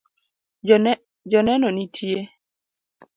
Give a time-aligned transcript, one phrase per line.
[1.31, 2.19] Joneno nitie